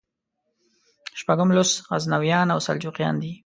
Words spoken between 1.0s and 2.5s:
شپږم لوست غزنویان